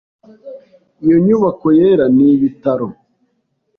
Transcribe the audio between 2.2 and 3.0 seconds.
ibitaro.